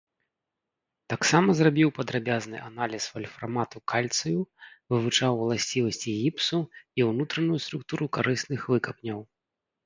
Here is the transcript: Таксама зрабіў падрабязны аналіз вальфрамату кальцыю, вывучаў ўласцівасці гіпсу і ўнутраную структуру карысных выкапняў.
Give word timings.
Таксама 1.11 1.49
зрабіў 1.57 1.89
падрабязны 1.97 2.57
аналіз 2.69 3.05
вальфрамату 3.17 3.77
кальцыю, 3.93 4.39
вывучаў 4.95 5.37
ўласцівасці 5.43 6.09
гіпсу 6.23 6.59
і 7.03 7.07
ўнутраную 7.11 7.59
структуру 7.67 8.05
карысных 8.19 8.61
выкапняў. 8.75 9.19